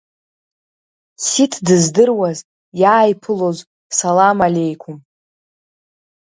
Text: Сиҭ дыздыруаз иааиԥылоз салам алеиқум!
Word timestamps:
Сиҭ 1.25 1.53
дыздыруаз 1.65 2.39
иааиԥылоз 2.81 3.57
салам 3.97 4.39
алеиқум! 4.45 4.97